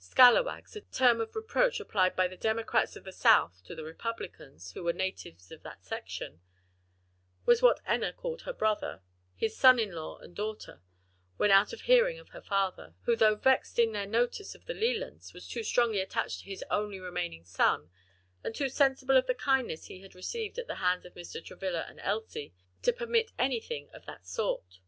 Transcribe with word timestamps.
"Scalawags" 0.00 0.74
a 0.74 0.80
term 0.80 1.20
of 1.20 1.36
reproach 1.36 1.78
applied 1.78 2.16
by 2.16 2.26
the 2.26 2.36
Democrats 2.36 2.96
of 2.96 3.04
the 3.04 3.12
South 3.12 3.62
to 3.64 3.72
the 3.72 3.84
Republicans, 3.84 4.72
who 4.72 4.82
were 4.82 4.92
natives 4.92 5.52
of 5.52 5.62
that 5.62 5.84
section 5.84 6.40
was 7.44 7.62
what 7.62 7.78
Enna 7.86 8.12
called 8.12 8.42
her 8.42 8.52
brother, 8.52 9.00
his 9.36 9.56
son 9.56 9.78
in 9.78 9.92
law 9.92 10.18
and 10.18 10.34
daughter, 10.34 10.82
when 11.36 11.52
out 11.52 11.72
of 11.72 11.82
hearing 11.82 12.18
of 12.18 12.30
her 12.30 12.40
father, 12.42 12.96
who 13.02 13.14
though 13.14 13.36
vexed 13.36 13.78
at 13.78 13.92
their 13.92 14.06
notice 14.06 14.56
of 14.56 14.64
the 14.64 14.74
Lelands, 14.74 15.32
was 15.32 15.46
too 15.48 15.62
strongly 15.62 16.00
attached 16.00 16.40
to 16.40 16.46
his 16.50 16.64
only 16.68 16.98
remaining 16.98 17.44
son, 17.44 17.88
and 18.42 18.56
too 18.56 18.68
sensible 18.68 19.16
of 19.16 19.28
the 19.28 19.36
kindness 19.36 19.84
he 19.84 20.00
had 20.00 20.16
received 20.16 20.58
at 20.58 20.66
the 20.66 20.74
hands 20.82 21.04
of 21.04 21.14
Mr. 21.14 21.44
Travilla 21.44 21.86
and 21.88 22.00
Elsie, 22.00 22.52
to 22.82 22.92
permit 22.92 23.30
anything 23.38 23.88
of 23.92 24.04
that 24.06 24.26
sort. 24.26 24.80